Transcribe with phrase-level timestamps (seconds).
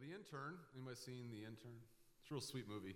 [0.00, 1.72] Well, The Intern, anybody seen The Intern?
[2.20, 2.94] It's a real sweet movie.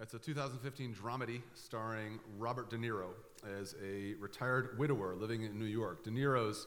[0.00, 3.08] It's a 2015 dramedy starring Robert De Niro
[3.58, 6.04] as a retired widower living in New York.
[6.04, 6.66] De Niro's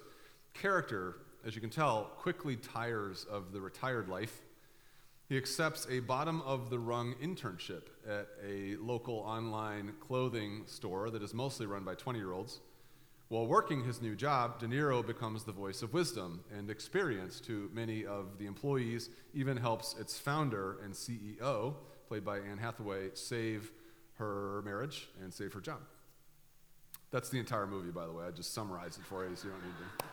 [0.54, 4.42] character, as you can tell, quickly tires of the retired life.
[5.30, 11.22] He accepts a bottom of the rung internship at a local online clothing store that
[11.22, 12.60] is mostly run by 20 year olds.
[13.32, 17.72] While working his new job, De Niro becomes the voice of wisdom and experience to
[17.74, 21.76] many of the employees, even helps its founder and CEO,
[22.10, 23.72] played by Anne Hathaway, save
[24.16, 25.80] her marriage and save her job.
[27.10, 28.26] That's the entire movie, by the way.
[28.26, 30.11] I just summarized it for you, so you don't need to.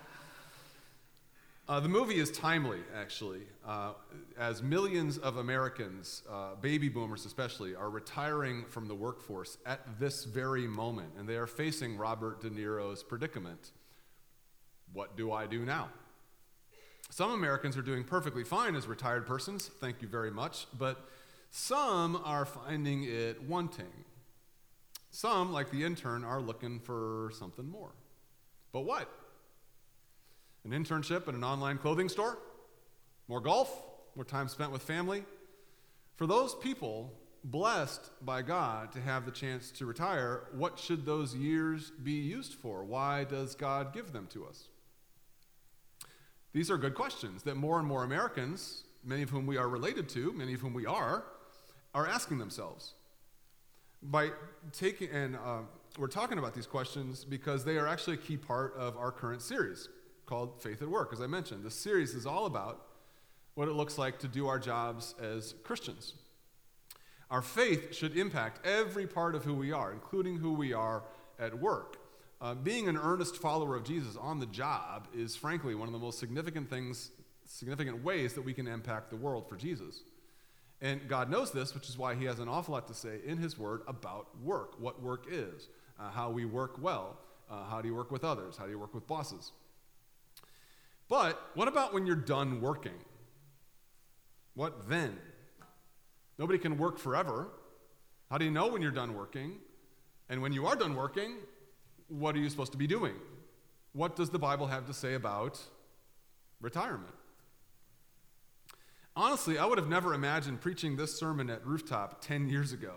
[1.69, 3.93] Uh, the movie is timely, actually, uh,
[4.39, 10.25] as millions of Americans, uh, baby boomers especially, are retiring from the workforce at this
[10.25, 13.73] very moment, and they are facing Robert De Niro's predicament.
[14.95, 15.91] What do I do now?
[17.11, 21.07] Some Americans are doing perfectly fine as retired persons, thank you very much, but
[21.51, 24.05] some are finding it wanting.
[25.11, 27.93] Some, like the intern, are looking for something more.
[28.73, 29.11] But what?
[30.65, 32.39] An internship at an online clothing store,
[33.29, 33.71] more golf,
[34.15, 35.25] more time spent with family.
[36.17, 37.13] For those people
[37.45, 42.55] blessed by God to have the chance to retire, what should those years be used
[42.55, 42.85] for?
[42.85, 44.69] Why does God give them to us?
[46.53, 50.09] These are good questions that more and more Americans, many of whom we are related
[50.11, 51.25] to, many of whom we are,
[51.95, 52.95] are asking themselves.
[54.03, 54.31] By
[54.73, 55.61] taking, and uh,
[55.99, 59.43] we're talking about these questions because they are actually a key part of our current
[59.43, 59.89] series
[60.29, 61.65] called Faith at Work, as I mentioned.
[61.65, 62.85] This series is all about
[63.55, 66.13] what it looks like to do our jobs as Christians.
[67.31, 71.03] Our faith should impact every part of who we are, including who we are
[71.39, 71.97] at work.
[72.43, 75.99] Uh, being an earnest follower of Jesus on the job is, frankly, one of the
[75.99, 77.11] most significant things,
[77.47, 80.03] significant ways that we can impact the world for Jesus.
[80.83, 83.39] And God knows this, which is why He has an awful lot to say in
[83.39, 85.69] His Word about work, what work is,
[85.99, 87.17] uh, how we work well,
[87.51, 89.53] uh, how do you work with others, how do you work with bosses.
[91.09, 92.99] But what about when you're done working?
[94.55, 95.17] What then?
[96.39, 97.49] Nobody can work forever.
[98.31, 99.59] How do you know when you're done working?
[100.29, 101.37] And when you are done working,
[102.09, 103.15] what are you supposed to be doing?
[103.93, 105.59] What does the Bible have to say about
[106.61, 107.15] retirement?
[109.17, 112.93] Honestly, I would have never imagined preaching this sermon at Rooftop 10 years ago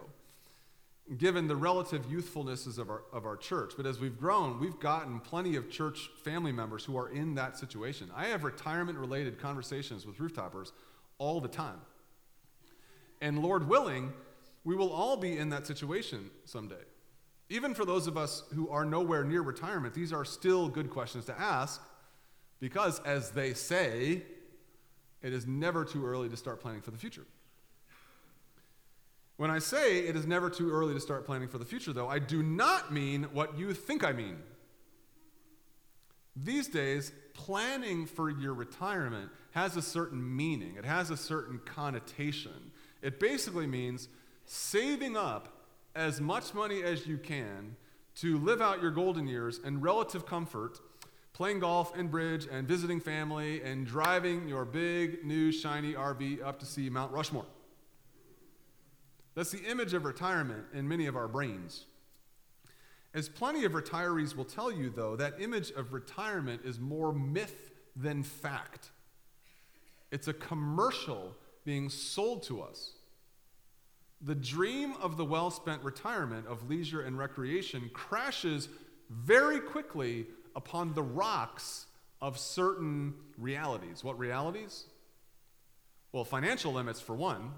[1.18, 3.74] given the relative youthfulnesses of our, of our church.
[3.76, 7.58] But as we've grown, we've gotten plenty of church family members who are in that
[7.58, 8.10] situation.
[8.16, 10.72] I have retirement related conversations with rooftoppers
[11.18, 11.82] all the time.
[13.20, 14.14] And Lord willing,
[14.64, 16.76] we will all be in that situation someday.
[17.50, 21.26] Even for those of us who are nowhere near retirement, these are still good questions
[21.26, 21.82] to ask
[22.62, 24.22] because, as they say,
[25.22, 27.26] it is never too early to start planning for the future.
[29.42, 32.08] When I say it is never too early to start planning for the future, though,
[32.08, 34.38] I do not mean what you think I mean.
[36.36, 42.72] These days, planning for your retirement has a certain meaning, it has a certain connotation.
[43.02, 44.10] It basically means
[44.46, 45.48] saving up
[45.96, 47.76] as much money as you can
[48.18, 50.78] to live out your golden years in relative comfort,
[51.34, 56.60] playing golf and bridge and visiting family and driving your big, new, shiny RV up
[56.60, 57.48] to see Mount Rushmore.
[59.36, 61.86] That's the image of retirement in many of our brains.
[63.14, 67.72] As plenty of retirees will tell you, though, that image of retirement is more myth
[67.96, 68.92] than fact.
[70.12, 72.94] It's a commercial being sold to us.
[74.22, 78.70] The dream of the well spent retirement of leisure and recreation crashes
[79.10, 81.88] very quickly upon the rocks
[82.22, 84.04] of certain realities.
[84.04, 84.86] What realities?
[86.12, 87.52] Well, financial limits, for one,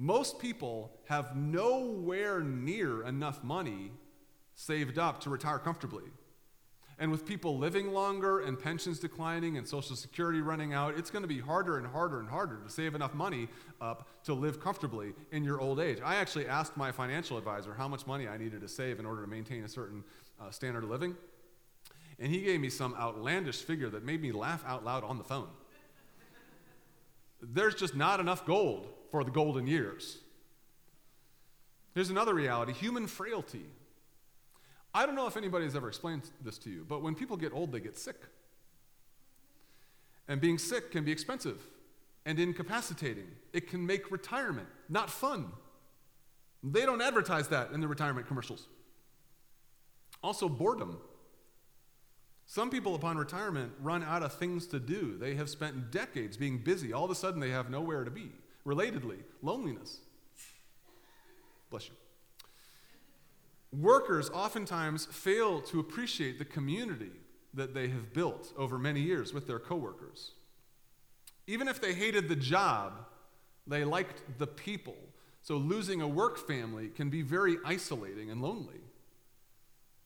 [0.00, 3.92] most people have nowhere near enough money
[4.54, 6.04] saved up to retire comfortably.
[6.98, 11.20] And with people living longer and pensions declining and Social Security running out, it's going
[11.20, 13.48] to be harder and harder and harder to save enough money
[13.82, 15.98] up to live comfortably in your old age.
[16.02, 19.20] I actually asked my financial advisor how much money I needed to save in order
[19.20, 20.02] to maintain a certain
[20.40, 21.14] uh, standard of living.
[22.18, 25.24] And he gave me some outlandish figure that made me laugh out loud on the
[25.24, 25.48] phone.
[27.42, 30.18] There's just not enough gold for the golden years.
[31.94, 33.66] Here's another reality human frailty.
[34.92, 37.52] I don't know if anybody has ever explained this to you, but when people get
[37.52, 38.16] old, they get sick.
[40.26, 41.60] And being sick can be expensive
[42.26, 43.26] and incapacitating.
[43.52, 45.52] It can make retirement not fun.
[46.62, 48.66] They don't advertise that in the retirement commercials.
[50.22, 50.98] Also, boredom.
[52.46, 55.16] Some people, upon retirement, run out of things to do.
[55.18, 56.92] They have spent decades being busy.
[56.92, 58.32] All of a sudden, they have nowhere to be.
[58.66, 59.98] Relatedly, loneliness.
[61.70, 61.94] Bless you.
[63.72, 67.12] Workers oftentimes fail to appreciate the community
[67.54, 70.32] that they have built over many years with their coworkers.
[71.46, 73.06] Even if they hated the job,
[73.66, 74.96] they liked the people.
[75.42, 78.80] So losing a work family can be very isolating and lonely.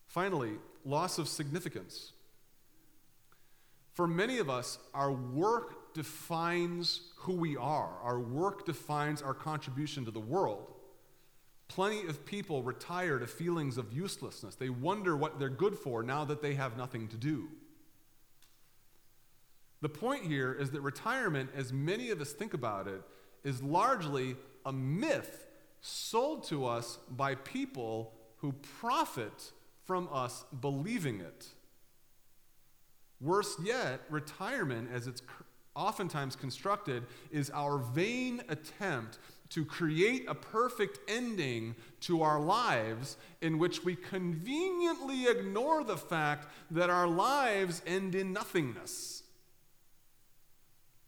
[0.07, 0.53] Finally,
[0.85, 2.13] loss of significance.
[3.93, 10.05] For many of us, our work defines who we are, our work defines our contribution
[10.05, 10.71] to the world.
[11.67, 14.53] Plenty of people retire to feelings of uselessness.
[14.53, 17.47] They wonder what they're good for now that they have nothing to do.
[19.81, 23.01] The point here is that retirement, as many of us think about it,
[23.43, 25.47] is largely a myth
[25.81, 29.51] sold to us by people who profit
[29.85, 31.47] from us believing it.
[33.21, 35.21] Worse yet, retirement, as it's
[35.75, 39.19] oftentimes constructed, is our vain attempt
[39.49, 46.47] to create a perfect ending to our lives in which we conveniently ignore the fact
[46.71, 49.23] that our lives end in nothingness.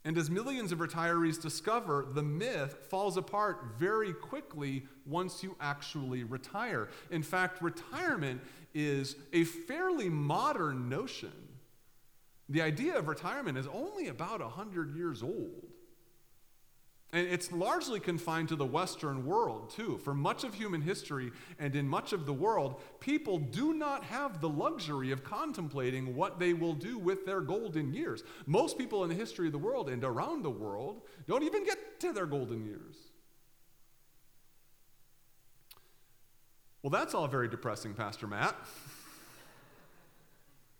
[0.04, 6.22] And as millions of retirees discover, the myth falls apart very quickly once you actually
[6.24, 6.88] retire.
[7.10, 8.40] In fact, retirement
[8.72, 11.47] is a fairly modern notion.
[12.48, 15.66] The idea of retirement is only about 100 years old.
[17.10, 19.96] And it's largely confined to the Western world, too.
[19.98, 24.42] For much of human history and in much of the world, people do not have
[24.42, 28.22] the luxury of contemplating what they will do with their golden years.
[28.46, 31.98] Most people in the history of the world and around the world don't even get
[32.00, 32.96] to their golden years.
[36.82, 38.54] Well, that's all very depressing, Pastor Matt.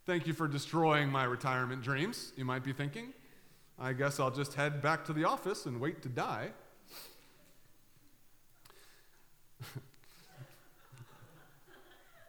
[0.09, 3.13] Thank you for destroying my retirement dreams, you might be thinking.
[3.79, 6.49] I guess I'll just head back to the office and wait to die.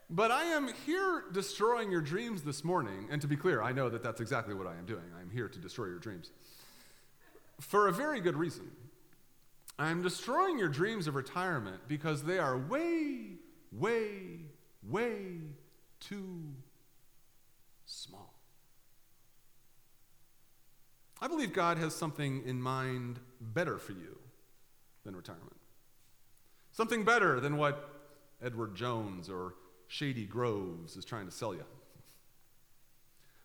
[0.10, 3.08] but I am here destroying your dreams this morning.
[3.10, 5.06] And to be clear, I know that that's exactly what I am doing.
[5.18, 6.32] I'm here to destroy your dreams.
[7.62, 8.70] For a very good reason.
[9.78, 13.38] I'm destroying your dreams of retirement because they are way,
[13.72, 14.42] way,
[14.84, 15.38] way
[16.02, 16.42] too
[17.90, 18.34] small.
[21.22, 24.18] I believe God has something in mind better for you
[25.04, 25.58] than retirement.
[26.72, 27.90] Something better than what
[28.42, 29.56] Edward Jones or
[29.88, 31.66] Shady Groves is trying to sell you.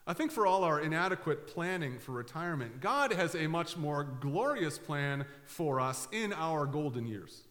[0.07, 4.79] I think for all our inadequate planning for retirement, God has a much more glorious
[4.79, 7.45] plan for us in our golden years.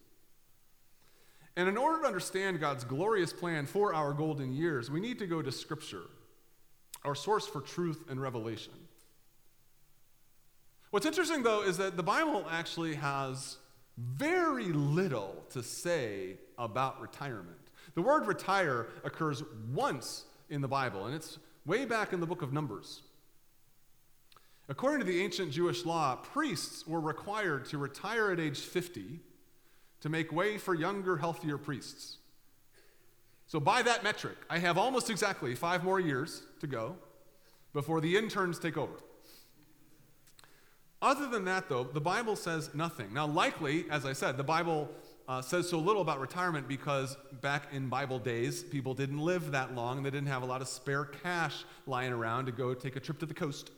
[1.55, 5.27] And in order to understand God's glorious plan for our golden years, we need to
[5.27, 6.03] go to Scripture
[7.05, 8.73] our source for truth and revelation.
[10.91, 13.57] What's interesting, though, is that the Bible actually has
[13.97, 17.57] very little to say about retirement.
[17.95, 22.41] The word retire occurs once in the Bible, and it's way back in the book
[22.41, 23.01] of Numbers.
[24.69, 29.19] According to the ancient Jewish law, priests were required to retire at age 50
[30.01, 32.17] to make way for younger, healthier priests.
[33.53, 36.95] So, by that metric, I have almost exactly five more years to go
[37.71, 38.95] before the interns take over.
[41.03, 43.13] Other than that, though, the Bible says nothing.
[43.13, 44.89] Now, likely, as I said, the Bible
[45.27, 49.75] uh, says so little about retirement because back in Bible days, people didn't live that
[49.75, 52.95] long and they didn't have a lot of spare cash lying around to go take
[52.95, 53.69] a trip to the coast.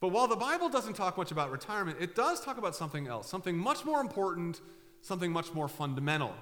[0.00, 3.26] But while the Bible doesn't talk much about retirement, it does talk about something else,
[3.26, 4.60] something much more important,
[5.00, 6.34] something much more fundamental.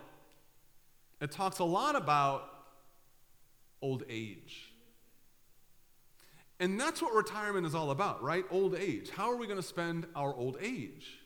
[1.21, 2.49] It talks a lot about
[3.83, 4.73] old age.
[6.59, 8.45] And that's what retirement is all about, right?
[8.51, 9.11] Old age.
[9.11, 11.21] How are we going to spend our old age?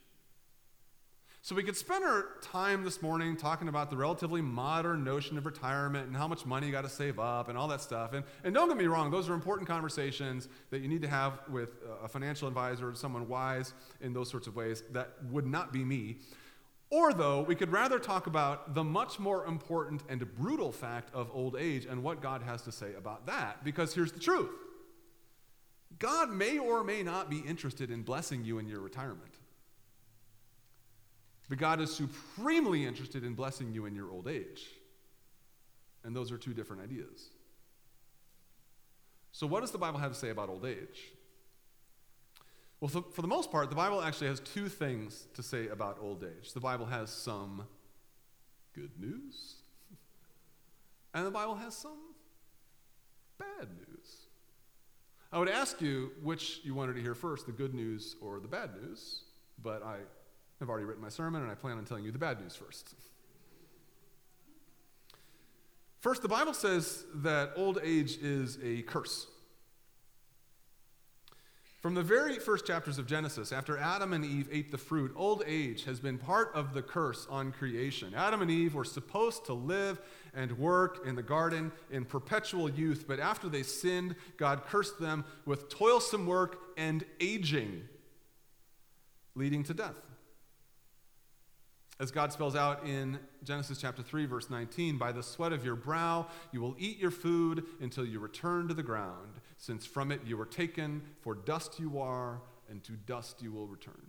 [1.42, 5.44] So we could spend our time this morning talking about the relatively modern notion of
[5.44, 8.14] retirement and how much money you got to save up and all that stuff.
[8.14, 11.40] And, and don't get me wrong, those are important conversations that you need to have
[11.50, 11.68] with
[12.02, 14.84] a financial advisor or someone wise in those sorts of ways.
[14.92, 16.16] That would not be me.
[16.91, 21.31] Or, though, we could rather talk about the much more important and brutal fact of
[21.33, 23.64] old age and what God has to say about that.
[23.64, 24.50] Because here's the truth
[25.99, 29.35] God may or may not be interested in blessing you in your retirement.
[31.49, 34.67] But God is supremely interested in blessing you in your old age.
[36.05, 37.29] And those are two different ideas.
[39.33, 41.12] So, what does the Bible have to say about old age?
[42.85, 46.23] Well, for the most part, the Bible actually has two things to say about old
[46.23, 46.53] age.
[46.53, 47.67] The Bible has some
[48.75, 49.55] good news,
[51.14, 51.97] and the Bible has some
[53.38, 54.26] bad news.
[55.33, 58.49] I would ask you which you wanted to hear first, the good news or the
[58.49, 59.23] bad news,
[59.62, 60.00] but I
[60.61, 62.97] have already written my sermon and I plan on telling you the bad news first.
[66.00, 69.26] First, the Bible says that old age is a curse.
[71.85, 75.43] From the very first chapters of Genesis, after Adam and Eve ate the fruit, old
[75.47, 78.14] age has been part of the curse on creation.
[78.17, 80.00] Adam and Eve were supposed to live
[80.33, 85.26] and work in the garden in perpetual youth, but after they sinned, God cursed them
[85.45, 87.83] with toilsome work and aging,
[89.35, 90.13] leading to death.
[92.00, 95.76] As God spells out in Genesis chapter 3, verse 19, by the sweat of your
[95.76, 100.20] brow you will eat your food until you return to the ground since from it
[100.26, 104.02] you were taken, for dust you are, and to dust you will return.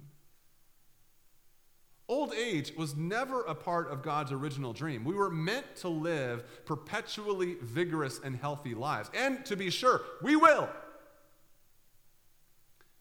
[2.07, 5.03] Old age was never a part of God's original dream.
[5.03, 9.09] We were meant to live perpetually vigorous and healthy lives.
[9.15, 10.69] And to be sure, we will.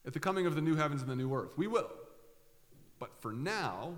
[0.06, 1.90] At the coming of the new heavens and the new earth, we will.
[2.98, 3.94] But for now,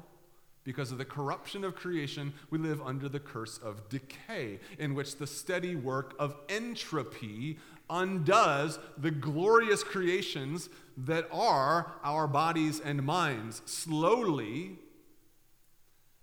[0.66, 5.16] because of the corruption of creation, we live under the curse of decay, in which
[5.16, 7.56] the steady work of entropy
[7.88, 14.76] undoes the glorious creations that are our bodies and minds, slowly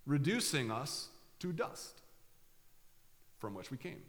[0.06, 1.08] reducing us
[1.40, 2.02] to dust
[3.40, 4.02] from which we came.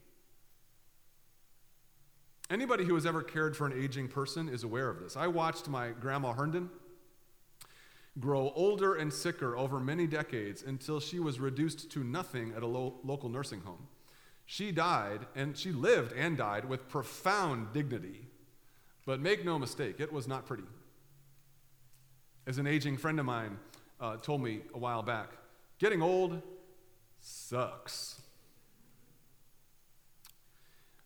[2.51, 5.17] Anybody who has ever cared for an aging person is aware of this.
[5.17, 6.71] I watched my grandma Herndon
[8.19, 12.67] grow older and sicker over many decades until she was reduced to nothing at a
[12.67, 13.89] lo- local nursing home.
[14.47, 18.29] She died, and she lived and died with profound dignity.
[19.07, 20.65] But make no mistake, it was not pretty.
[22.47, 23.59] As an aging friend of mine
[24.01, 25.31] uh, told me a while back,
[25.79, 26.43] getting old
[27.21, 28.21] sucks.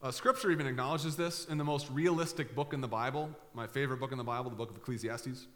[0.03, 3.99] Uh, scripture even acknowledges this in the most realistic book in the Bible, my favorite
[3.99, 5.47] book in the Bible, the book of Ecclesiastes.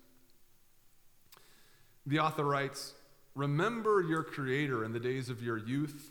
[2.06, 2.94] The author writes
[3.34, 6.10] Remember your Creator in the days of your youth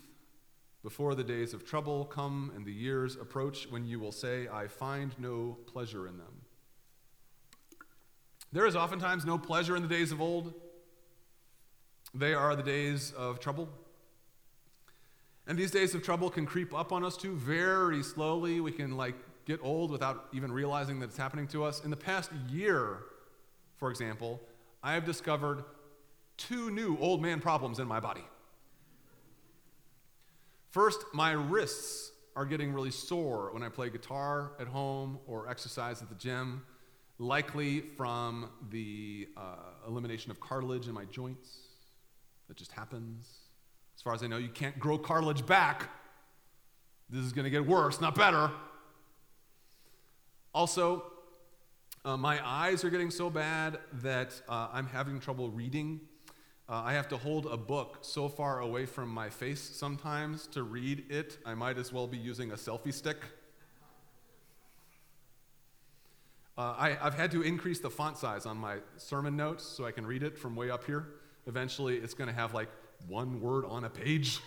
[0.82, 4.66] before the days of trouble come and the years approach when you will say, I
[4.66, 6.42] find no pleasure in them.
[8.52, 10.52] There is oftentimes no pleasure in the days of old.
[12.12, 13.68] They are the days of trouble.
[15.46, 18.60] And these days of trouble can creep up on us too very slowly.
[18.60, 19.14] We can like
[19.46, 21.82] get old without even realizing that it's happening to us.
[21.84, 22.98] In the past year,
[23.76, 24.40] for example,
[24.82, 25.64] I have discovered
[26.36, 28.24] two new old man problems in my body.
[30.70, 36.00] First, my wrists are getting really sore when I play guitar at home or exercise
[36.00, 36.62] at the gym,
[37.18, 41.58] likely from the uh, elimination of cartilage in my joints.
[42.48, 43.26] That just happens.
[43.94, 45.90] As far as I know, you can't grow cartilage back.
[47.10, 48.50] This is going to get worse, not better.
[50.54, 51.04] Also,
[52.04, 56.00] uh, my eyes are getting so bad that uh, I'm having trouble reading
[56.68, 60.62] uh, I have to hold a book so far away from my face sometimes to
[60.62, 63.18] read it, I might as well be using a selfie stick.
[66.56, 69.90] Uh, I, have had to increase the font size on my sermon notes so I
[69.90, 71.06] can read it from way up here.
[71.46, 72.68] Eventually, it's going to have like
[73.08, 74.38] one word on a page.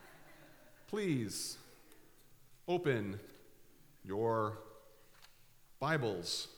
[0.88, 1.58] Please
[2.66, 3.18] open
[4.04, 4.58] your
[5.80, 6.48] Bibles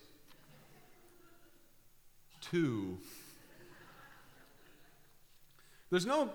[2.51, 2.99] to
[5.91, 6.31] there's no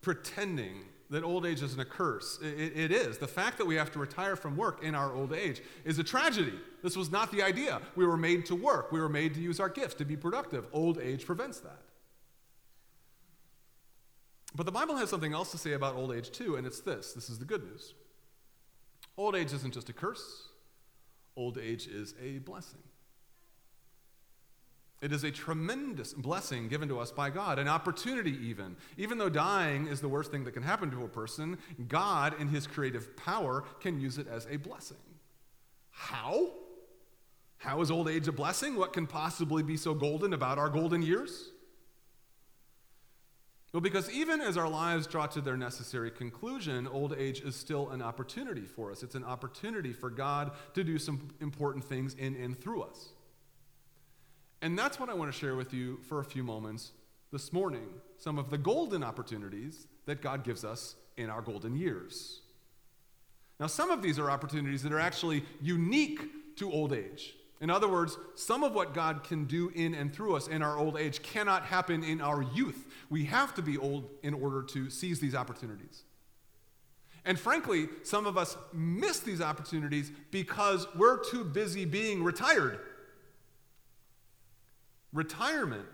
[0.00, 2.38] pretending that old age isn't a curse.
[2.42, 3.18] It, it is.
[3.18, 6.04] The fact that we have to retire from work in our old age is a
[6.04, 6.58] tragedy.
[6.82, 7.80] This was not the idea.
[7.96, 10.66] We were made to work, we were made to use our gifts, to be productive.
[10.72, 11.80] Old age prevents that.
[14.54, 17.12] But the Bible has something else to say about old age, too, and it's this
[17.12, 17.94] this is the good news.
[19.16, 20.48] Old age isn't just a curse,
[21.36, 22.80] old age is a blessing.
[25.00, 28.76] It is a tremendous blessing given to us by God, an opportunity, even.
[28.96, 32.48] Even though dying is the worst thing that can happen to a person, God, in
[32.48, 34.96] His creative power, can use it as a blessing.
[35.90, 36.50] How?
[37.58, 38.74] How is old age a blessing?
[38.74, 41.50] What can possibly be so golden about our golden years?
[43.72, 47.90] Well, because even as our lives draw to their necessary conclusion, old age is still
[47.90, 49.02] an opportunity for us.
[49.02, 53.10] It's an opportunity for God to do some important things in and through us.
[54.60, 56.92] And that's what I want to share with you for a few moments
[57.30, 57.86] this morning
[58.16, 62.40] some of the golden opportunities that God gives us in our golden years.
[63.60, 67.34] Now, some of these are opportunities that are actually unique to old age.
[67.60, 70.78] In other words, some of what God can do in and through us in our
[70.78, 72.86] old age cannot happen in our youth.
[73.10, 76.04] We have to be old in order to seize these opportunities.
[77.24, 82.78] And frankly, some of us miss these opportunities because we're too busy being retired.
[85.12, 85.86] Retirement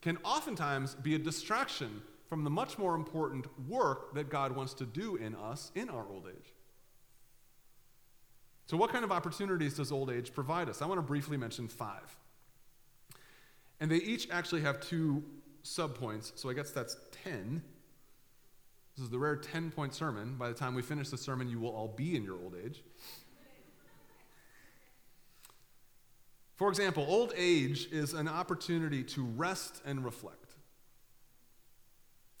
[0.00, 4.86] can oftentimes be a distraction from the much more important work that God wants to
[4.86, 6.52] do in us in our old age.
[8.66, 10.80] So, what kind of opportunities does old age provide us?
[10.80, 12.16] I want to briefly mention five.
[13.80, 15.22] And they each actually have two
[15.62, 17.62] subpoints, so I guess that's 10.
[18.96, 20.36] This is the rare 10 point sermon.
[20.36, 22.82] By the time we finish the sermon, you will all be in your old age.
[26.56, 30.54] For example, old age is an opportunity to rest and reflect.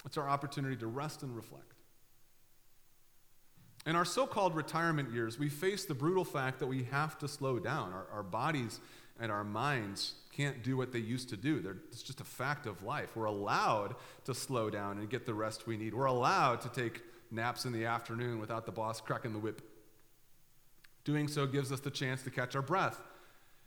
[0.06, 1.72] It's our opportunity to rest and reflect.
[3.86, 7.28] In our so called retirement years, we face the brutal fact that we have to
[7.28, 7.92] slow down.
[7.92, 8.80] Our, our bodies
[9.20, 11.60] and our minds can't do what they used to do.
[11.60, 13.16] They're, it's just a fact of life.
[13.16, 15.92] We're allowed to slow down and get the rest we need.
[15.92, 19.60] We're allowed to take naps in the afternoon without the boss cracking the whip.
[21.04, 23.00] Doing so gives us the chance to catch our breath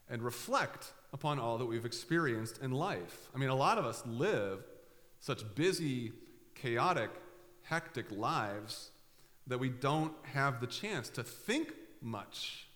[0.10, 3.30] and reflect upon all that we've experienced in life.
[3.34, 4.64] I mean, a lot of us live
[5.20, 6.14] such busy,
[6.56, 7.10] chaotic,
[7.64, 8.92] hectic lives
[9.48, 12.68] that we don't have the chance to think much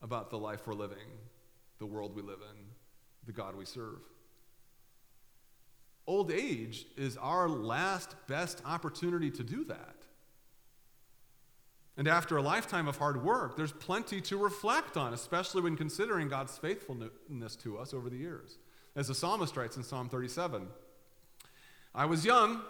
[0.00, 0.98] about the life we're living,
[1.78, 2.58] the world we live in,
[3.26, 4.00] the God we serve.
[6.06, 10.01] Old age is our last best opportunity to do that.
[11.96, 16.28] And after a lifetime of hard work, there's plenty to reflect on, especially when considering
[16.28, 18.58] God's faithfulness to us over the years.
[18.96, 20.66] As the psalmist writes in Psalm 37
[21.94, 22.62] I was young,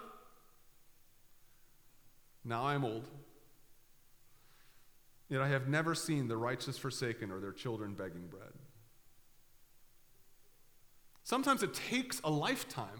[2.43, 3.07] now I am old.
[5.29, 8.51] Yet I have never seen the righteous forsaken or their children begging bread.
[11.23, 12.99] Sometimes it takes a lifetime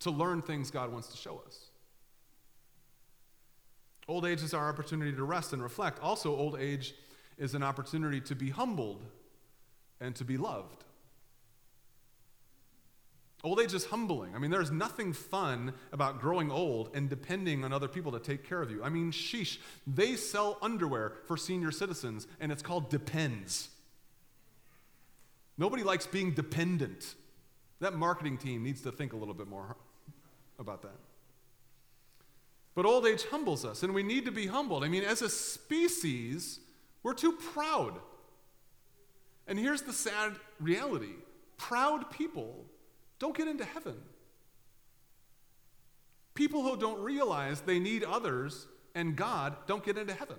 [0.00, 1.70] to learn things God wants to show us.
[4.06, 6.00] Old age is our opportunity to rest and reflect.
[6.00, 6.94] Also, old age
[7.38, 9.04] is an opportunity to be humbled
[10.00, 10.84] and to be loved.
[13.42, 14.34] Old age is humbling.
[14.34, 18.48] I mean, there's nothing fun about growing old and depending on other people to take
[18.48, 18.82] care of you.
[18.82, 23.68] I mean, sheesh, they sell underwear for senior citizens, and it's called Depends.
[25.58, 27.14] Nobody likes being dependent.
[27.80, 29.76] That marketing team needs to think a little bit more
[30.58, 30.96] about that.
[32.74, 34.82] But old age humbles us, and we need to be humbled.
[34.82, 36.58] I mean, as a species,
[37.02, 38.00] we're too proud.
[39.46, 41.14] And here's the sad reality
[41.56, 42.64] proud people
[43.18, 43.96] don't get into heaven.
[46.34, 50.36] People who don't realize they need others and God don't get into heaven.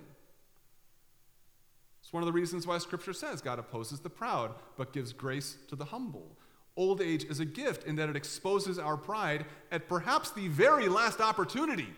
[2.02, 5.56] It's one of the reasons why Scripture says God opposes the proud, but gives grace
[5.68, 6.36] to the humble.
[6.76, 10.88] Old age is a gift in that it exposes our pride at perhaps the very
[10.88, 11.88] last opportunity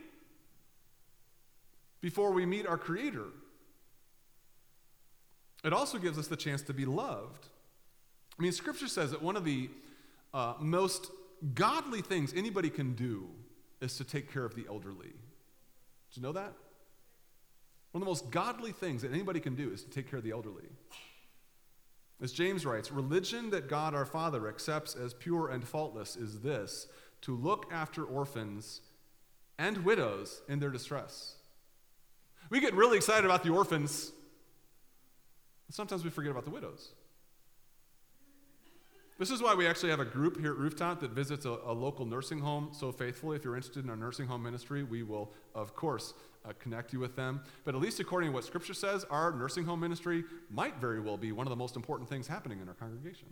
[2.00, 3.26] before we meet our Creator.
[5.64, 7.46] It also gives us the chance to be loved.
[8.38, 9.68] I mean, Scripture says that one of the
[10.32, 11.10] uh, most
[11.54, 13.28] godly things anybody can do
[13.80, 15.12] is to take care of the elderly.
[16.10, 16.52] Did you know that?
[17.92, 20.24] One of the most godly things that anybody can do is to take care of
[20.24, 20.68] the elderly.
[22.20, 26.88] As James writes, religion that God our Father accepts as pure and faultless is this
[27.22, 28.80] to look after orphans
[29.58, 31.37] and widows in their distress.
[32.50, 34.12] We get really excited about the orphans,
[35.70, 36.92] sometimes we forget about the widows.
[39.18, 41.72] This is why we actually have a group here at Rooftop that visits a, a,
[41.72, 43.36] local nursing home so faithfully.
[43.36, 47.00] If you're interested in our nursing home ministry, we will, of course, uh, connect you
[47.00, 47.40] with them.
[47.64, 51.16] But at least according to what Scripture says, our nursing home ministry might very well
[51.16, 53.26] be one of the most important things happening in our congregation.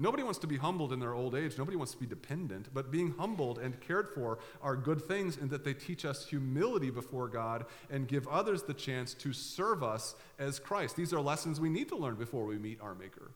[0.00, 1.58] Nobody wants to be humbled in their old age.
[1.58, 2.72] Nobody wants to be dependent.
[2.72, 6.88] But being humbled and cared for are good things in that they teach us humility
[6.88, 10.96] before God and give others the chance to serve us as Christ.
[10.96, 13.32] These are lessons we need to learn before we meet our Maker.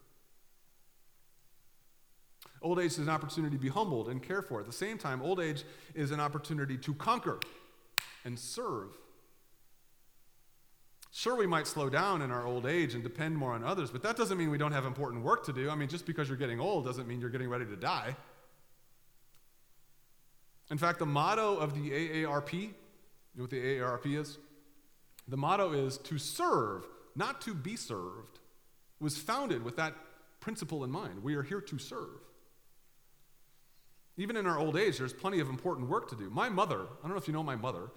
[2.63, 4.61] Old age is an opportunity to be humbled and cared for.
[4.61, 7.41] At the same time, old age is an opportunity to conquer
[8.25, 8.97] and serve.
[11.17, 14.03] Sure, we might slow down in our old age and depend more on others, but
[14.03, 15.71] that doesn't mean we don't have important work to do.
[15.71, 18.17] I mean, just because you're getting old doesn't mean you're getting ready to die.
[20.73, 22.75] In fact, the motto of the AARP, you
[23.37, 24.39] know what the AARP is?
[25.29, 28.41] The motto is to serve, not to be served.
[28.99, 29.95] Was founded with that
[30.41, 31.23] principle in mind.
[31.23, 32.25] We are here to serve.
[34.17, 36.29] Even in our old age, there's plenty of important work to do.
[36.29, 37.91] My mother, I don't know if you know my mother,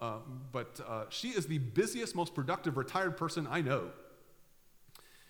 [0.00, 0.18] uh,
[0.52, 3.90] but uh, she is the busiest, most productive retired person I know.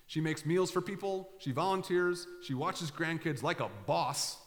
[0.06, 4.38] She makes meals for people, she volunteers, she watches grandkids like a boss.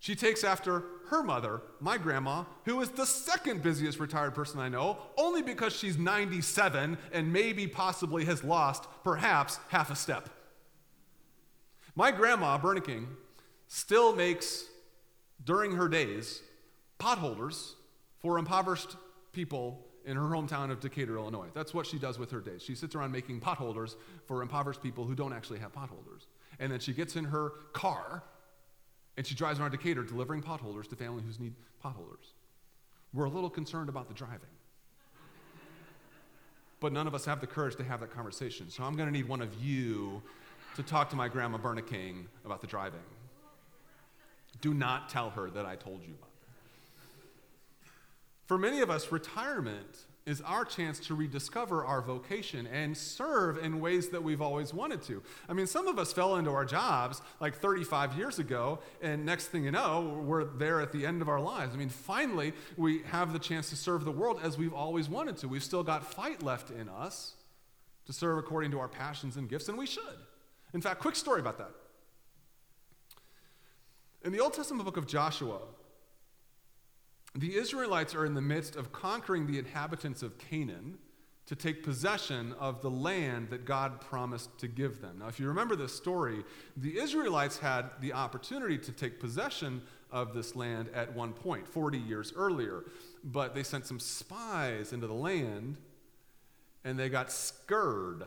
[0.00, 4.68] She takes after her mother, my grandma, who is the second busiest retired person I
[4.68, 10.28] know, only because she's 97 and maybe possibly has lost perhaps half a step.
[11.94, 13.06] My grandma, Berniking,
[13.68, 14.64] still makes,
[15.42, 16.42] during her days,
[17.04, 17.74] potholders
[18.20, 18.96] for impoverished
[19.32, 21.48] people in her hometown of Decatur, Illinois.
[21.54, 22.62] That's what she does with her days.
[22.62, 26.26] She sits around making potholders for impoverished people who don't actually have potholders.
[26.58, 28.22] And then she gets in her car
[29.16, 32.32] and she drives around Decatur delivering potholders to families who need potholders.
[33.12, 34.40] We're a little concerned about the driving.
[36.80, 38.70] but none of us have the courage to have that conversation.
[38.70, 40.22] So I'm going to need one of you
[40.76, 43.00] to talk to my grandma Berna King about the driving.
[44.60, 46.33] Do not tell her that I told you about.
[48.46, 53.80] For many of us, retirement is our chance to rediscover our vocation and serve in
[53.80, 55.22] ways that we've always wanted to.
[55.48, 59.48] I mean, some of us fell into our jobs like 35 years ago, and next
[59.48, 61.74] thing you know, we're there at the end of our lives.
[61.74, 65.36] I mean, finally, we have the chance to serve the world as we've always wanted
[65.38, 65.48] to.
[65.48, 67.34] We've still got fight left in us
[68.06, 70.02] to serve according to our passions and gifts, and we should.
[70.72, 71.70] In fact, quick story about that.
[74.24, 75.60] In the Old Testament book of Joshua,
[77.34, 80.98] the Israelites are in the midst of conquering the inhabitants of Canaan
[81.46, 85.18] to take possession of the land that God promised to give them.
[85.18, 86.42] Now, if you remember this story,
[86.76, 91.98] the Israelites had the opportunity to take possession of this land at one point, 40
[91.98, 92.84] years earlier,
[93.24, 95.76] but they sent some spies into the land
[96.84, 98.24] and they got scared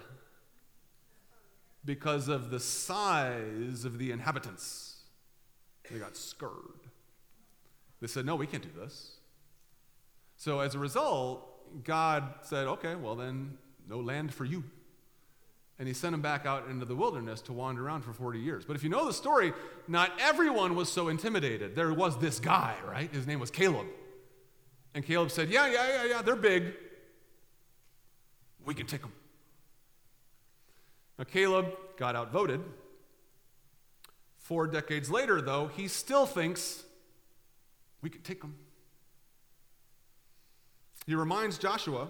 [1.85, 4.97] because of the size of the inhabitants.
[5.89, 6.86] They got scared.
[8.01, 9.17] They said, No, we can't do this.
[10.35, 13.57] So as a result, God said, Okay, well then,
[13.87, 14.63] no land for you.
[15.79, 18.65] And he sent them back out into the wilderness to wander around for 40 years.
[18.65, 19.53] But if you know the story,
[19.87, 21.75] not everyone was so intimidated.
[21.75, 23.11] There was this guy, right?
[23.13, 23.85] His name was Caleb.
[24.95, 26.73] And Caleb said, Yeah, yeah, yeah, yeah, they're big.
[28.65, 29.13] We can take them.
[31.17, 32.61] Now, Caleb got outvoted.
[34.37, 36.83] Four decades later, though, he still thinks
[38.01, 38.55] we could take them.
[41.05, 42.09] He reminds Joshua,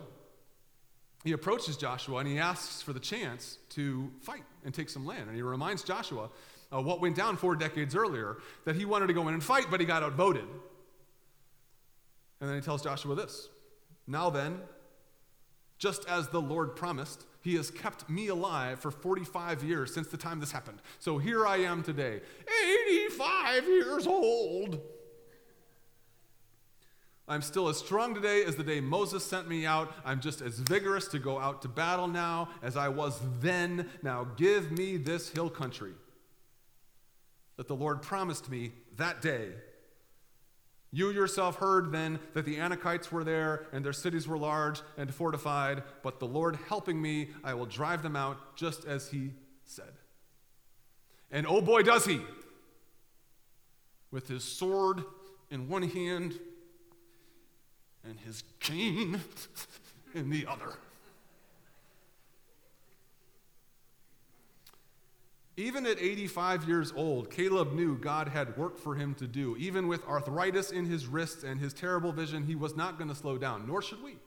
[1.23, 5.27] he approaches Joshua and he asks for the chance to fight and take some land.
[5.27, 6.29] And he reminds Joshua
[6.73, 9.67] uh, what went down four decades earlier that he wanted to go in and fight,
[9.69, 10.45] but he got outvoted.
[12.39, 13.49] And then he tells Joshua this
[14.07, 14.61] Now then,
[15.77, 20.17] just as the Lord promised, he has kept me alive for 45 years since the
[20.17, 20.81] time this happened.
[20.99, 22.21] So here I am today,
[22.97, 24.81] 85 years old.
[27.29, 29.93] I'm still as strong today as the day Moses sent me out.
[30.05, 33.89] I'm just as vigorous to go out to battle now as I was then.
[34.01, 35.91] Now give me this hill country
[37.57, 39.49] that the Lord promised me that day.
[40.91, 45.13] You yourself heard then that the Anakites were there and their cities were large and
[45.13, 49.31] fortified, but the Lord helping me, I will drive them out just as he
[49.65, 49.91] said.
[51.29, 52.21] And oh boy, does he!
[54.11, 55.03] With his sword
[55.51, 56.39] in one hand
[58.07, 59.19] and his cane
[60.13, 60.73] in the other.
[65.59, 69.57] Even at 85 years old, Caleb knew God had work for him to do.
[69.57, 73.15] Even with arthritis in his wrists and his terrible vision, he was not going to
[73.15, 74.17] slow down, nor should we.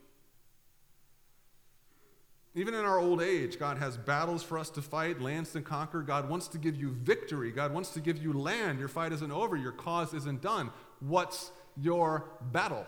[2.56, 6.02] Even in our old age, God has battles for us to fight, lands to conquer.
[6.02, 7.52] God wants to give you victory.
[7.52, 8.80] God wants to give you land.
[8.80, 10.70] Your fight isn't over, your cause isn't done.
[10.98, 12.86] What's your battle?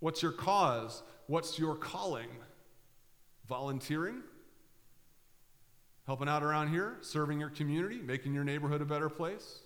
[0.00, 1.02] What's your cause?
[1.26, 2.28] What's your calling?
[3.48, 4.22] Volunteering?
[6.06, 6.96] Helping out around here?
[7.00, 7.98] Serving your community?
[7.98, 9.60] Making your neighborhood a better place?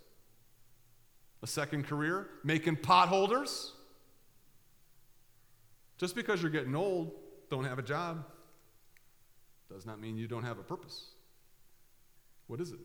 [1.42, 2.28] A second career?
[2.44, 3.70] Making potholders?
[5.98, 7.12] Just because you're getting old,
[7.48, 8.24] don't have a job,
[9.72, 11.10] does not mean you don't have a purpose.
[12.48, 12.80] What is it?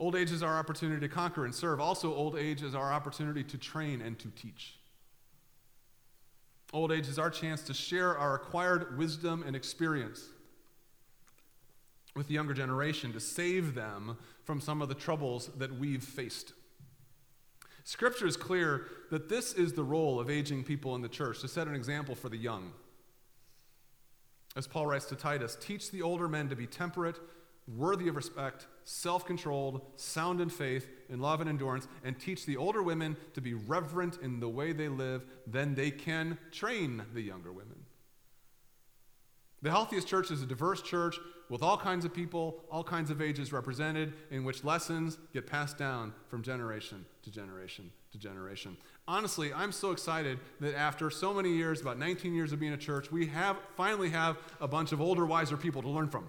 [0.00, 1.78] Old age is our opportunity to conquer and serve.
[1.78, 4.76] Also, old age is our opportunity to train and to teach.
[6.72, 10.24] Old age is our chance to share our acquired wisdom and experience
[12.16, 16.54] with the younger generation to save them from some of the troubles that we've faced.
[17.84, 21.48] Scripture is clear that this is the role of aging people in the church to
[21.48, 22.72] set an example for the young.
[24.56, 27.16] As Paul writes to Titus, teach the older men to be temperate
[27.68, 32.56] worthy of respect, self controlled, sound in faith, in love and endurance, and teach the
[32.56, 37.22] older women to be reverent in the way they live, then they can train the
[37.22, 37.76] younger women.
[39.62, 41.18] The healthiest church is a diverse church
[41.50, 45.76] with all kinds of people, all kinds of ages represented, in which lessons get passed
[45.76, 48.76] down from generation to generation to generation.
[49.06, 52.78] Honestly, I'm so excited that after so many years, about 19 years of being a
[52.78, 56.28] church, we have finally have a bunch of older, wiser people to learn from.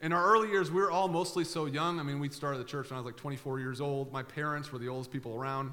[0.00, 2.00] In our early years, we were all mostly so young.
[2.00, 4.10] I mean, we started the church when I was like 24 years old.
[4.12, 5.72] My parents were the oldest people around.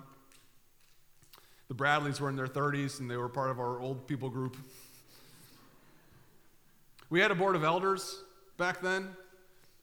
[1.69, 4.57] The Bradleys were in their 30s, and they were part of our old people group.
[7.09, 8.21] We had a board of elders
[8.57, 9.15] back then,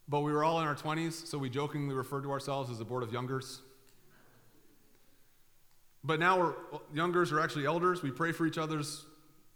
[0.09, 2.85] but we were all in our 20s, so we jokingly referred to ourselves as a
[2.85, 3.62] board of youngers.
[6.02, 6.54] But now we're
[6.92, 8.02] youngers are actually elders.
[8.02, 9.07] We pray for each other's.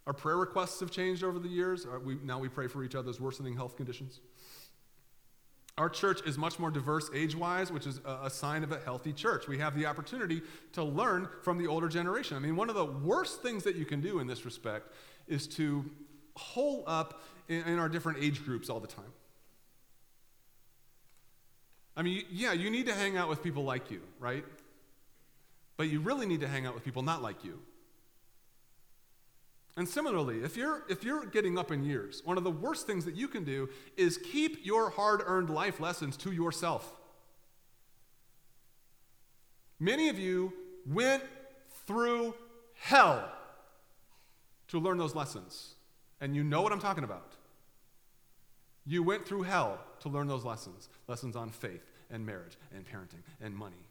[0.07, 1.85] Our prayer requests have changed over the years.
[1.85, 4.21] Uh, we, now we pray for each other's worsening health conditions.
[5.79, 9.13] Our church is much more diverse age wise, which is a, sign of a healthy
[9.13, 9.47] church.
[9.47, 12.37] We have the opportunity to learn from the older generation.
[12.37, 14.93] I mean, one of the worst things that you can do in this respect
[15.29, 15.89] is to
[16.35, 19.13] hole up in our different age groups all the time.
[21.97, 24.45] I mean, yeah, you need to hang out with people like you, right?
[25.77, 27.61] But you really need to hang out with people not like you.
[29.79, 33.05] And similarly, if you're, if you're getting up in years, one of the worst things
[33.05, 36.97] that you can do is keep your hard earned life lessons to yourself.
[39.79, 40.53] Many of you
[40.85, 41.23] went
[41.87, 42.35] through
[42.75, 43.31] hell
[44.67, 45.75] to learn those lessons.
[46.21, 47.35] And you know what I'm talking about.
[48.85, 53.23] You went through hell to learn those lessons lessons on faith and marriage and parenting
[53.41, 53.87] and money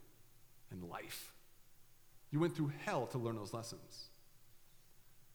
[0.70, 1.32] and life.
[2.30, 4.10] You went through hell to learn those lessons.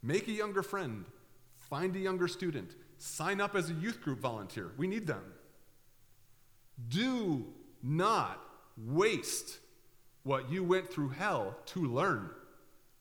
[0.02, 1.04] Make a younger friend,
[1.56, 4.72] find a younger student, sign up as a youth group volunteer.
[4.76, 5.24] We need them.
[6.88, 7.46] Do
[7.82, 8.42] not
[8.76, 9.58] waste
[10.24, 12.30] what you went through hell to learn.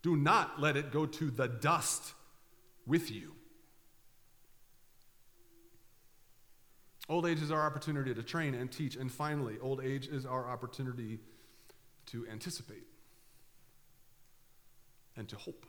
[0.01, 2.13] Do not let it go to the dust
[2.85, 3.33] with you.
[7.09, 8.95] Old age is our opportunity to train and teach.
[8.95, 11.19] And finally, old age is our opportunity
[12.07, 12.83] to anticipate
[15.17, 15.65] and to hope.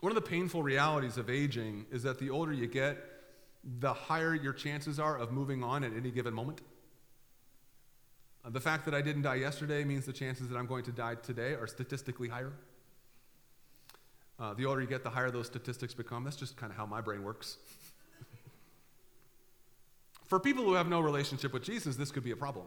[0.00, 2.96] One of the painful realities of aging is that the older you get,
[3.62, 6.62] the higher your chances are of moving on at any given moment.
[8.44, 10.92] Uh, the fact that I didn't die yesterday means the chances that I'm going to
[10.92, 12.52] die today are statistically higher.
[14.38, 16.24] Uh, the older you get, the higher those statistics become.
[16.24, 17.58] That's just kind of how my brain works.
[20.24, 22.64] For people who have no relationship with Jesus, this could be a problem.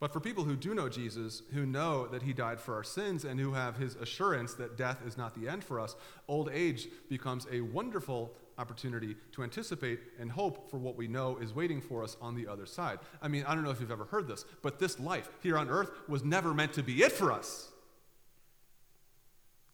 [0.00, 3.24] But for people who do know Jesus, who know that he died for our sins,
[3.24, 5.96] and who have his assurance that death is not the end for us,
[6.28, 11.54] old age becomes a wonderful opportunity to anticipate and hope for what we know is
[11.54, 12.98] waiting for us on the other side.
[13.20, 15.68] I mean, I don't know if you've ever heard this, but this life here on
[15.68, 17.68] earth was never meant to be it for us.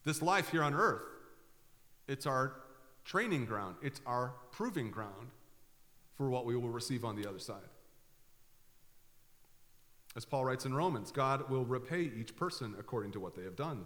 [0.05, 1.01] This life here on earth,
[2.07, 2.53] it's our
[3.03, 5.29] training ground, it's our proving ground
[6.15, 7.57] for what we will receive on the other side.
[10.15, 13.55] As Paul writes in Romans, God will repay each person according to what they have
[13.55, 13.85] done.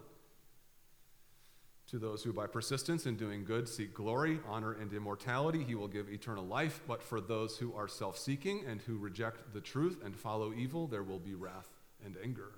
[1.87, 5.87] To those who by persistence in doing good seek glory, honor, and immortality, he will
[5.87, 6.81] give eternal life.
[6.87, 10.85] But for those who are self seeking and who reject the truth and follow evil,
[10.85, 11.67] there will be wrath
[12.05, 12.51] and anger.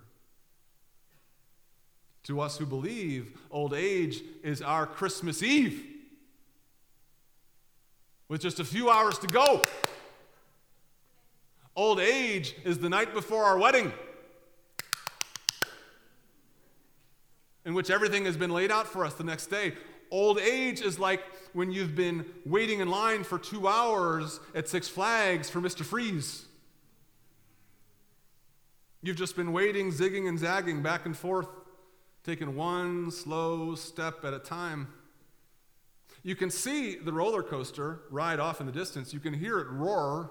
[2.24, 5.82] To us who believe, old age is our Christmas Eve
[8.28, 9.62] with just a few hours to go.
[11.74, 13.92] Old age is the night before our wedding,
[17.64, 19.72] in which everything has been laid out for us the next day.
[20.10, 21.22] Old age is like
[21.54, 25.82] when you've been waiting in line for two hours at Six Flags for Mr.
[25.82, 26.44] Freeze.
[29.00, 31.48] You've just been waiting, zigging and zagging back and forth,
[32.22, 34.88] taking one slow step at a time.
[36.22, 39.14] You can see the roller coaster ride off in the distance.
[39.14, 40.30] You can hear it roar.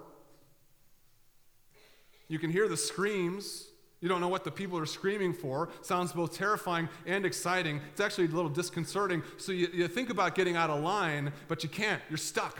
[2.32, 3.68] You can hear the screams.
[4.00, 5.68] You don't know what the people are screaming for.
[5.82, 7.82] Sounds both terrifying and exciting.
[7.92, 9.22] It's actually a little disconcerting.
[9.36, 12.02] So you, you think about getting out of line, but you can't.
[12.10, 12.58] You're stuck.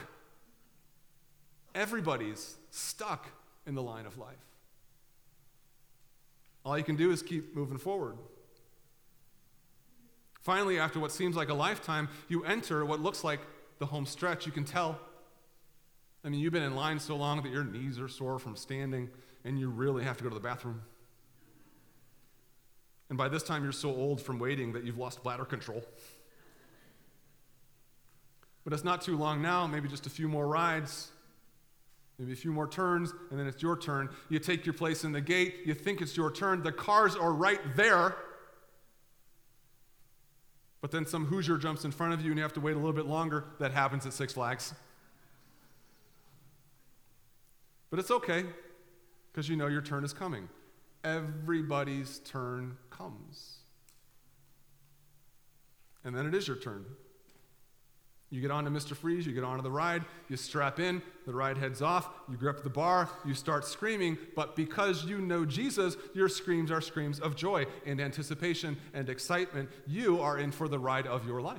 [1.74, 3.28] Everybody's stuck
[3.66, 4.36] in the line of life.
[6.66, 8.18] All you can do is keep moving forward.
[10.42, 13.40] Finally, after what seems like a lifetime, you enter what looks like
[13.78, 14.44] the home stretch.
[14.44, 14.98] You can tell.
[16.22, 19.08] I mean, you've been in line so long that your knees are sore from standing,
[19.44, 20.82] and you really have to go to the bathroom.
[23.08, 25.84] And by this time, you're so old from waiting that you've lost bladder control.
[28.64, 31.10] But it's not too long now, maybe just a few more rides,
[32.18, 34.08] maybe a few more turns, and then it's your turn.
[34.28, 37.32] You take your place in the gate, you think it's your turn, the cars are
[37.32, 38.16] right there.
[40.80, 42.76] But then some Hoosier jumps in front of you and you have to wait a
[42.76, 43.44] little bit longer.
[43.60, 44.74] That happens at Six Flags.
[47.90, 48.46] But it's okay
[49.32, 50.48] because you know your turn is coming.
[51.04, 53.58] Everybody's turn comes.
[56.04, 56.84] And then it is your turn.
[58.30, 58.96] You get on to Mr.
[58.96, 62.62] Freeze, you get onto the ride, you strap in, the ride heads off, you grip
[62.62, 67.36] the bar, you start screaming, but because you know Jesus, your screams are screams of
[67.36, 69.68] joy and anticipation and excitement.
[69.86, 71.58] You are in for the ride of your life.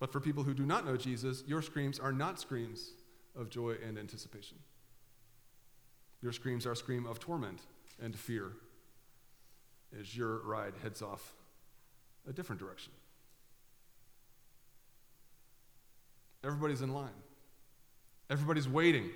[0.00, 2.90] But for people who do not know Jesus, your screams are not screams
[3.36, 4.58] of joy and anticipation.
[6.22, 7.60] Your screams are a scream of torment
[8.02, 8.52] and fear
[9.98, 11.34] as your ride heads off
[12.28, 12.92] a different direction.
[16.44, 17.10] Everybody's in line.
[18.30, 19.10] Everybody's waiting.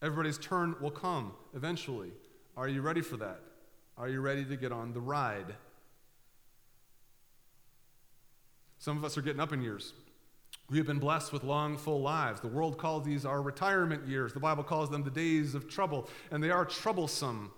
[0.00, 2.10] Everybody's turn will come eventually.
[2.56, 3.40] Are you ready for that?
[3.96, 5.54] Are you ready to get on the ride?
[8.78, 9.92] Some of us are getting up in years.
[10.70, 12.40] We have been blessed with long, full lives.
[12.40, 14.32] The world calls these our retirement years.
[14.32, 17.50] The Bible calls them the days of trouble, and they are troublesome.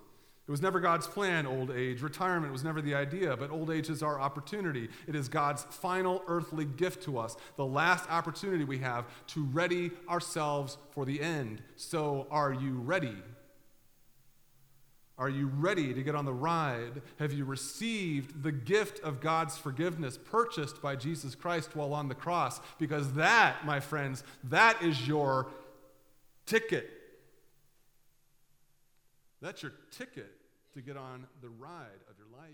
[0.47, 2.01] It was never God's plan, old age.
[2.01, 4.89] Retirement was never the idea, but old age is our opportunity.
[5.07, 9.89] It is God's final earthly gift to us, the last opportunity we have to ready
[10.07, 11.63] ourselves for the end.
[11.77, 13.15] So, are you ready?
[15.17, 17.01] Are you ready to get on the ride?
[17.19, 22.15] Have you received the gift of God's forgiveness purchased by Jesus Christ while on the
[22.15, 22.59] cross?
[22.79, 25.47] Because that, my friends, that is your
[26.45, 26.91] ticket
[29.45, 30.31] that's your ticket
[30.73, 32.49] to get on the ride of your life.